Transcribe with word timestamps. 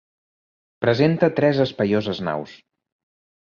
Presenta 0.85 1.29
tres 1.41 1.61
espaioses 1.67 2.25
naus. 2.31 2.57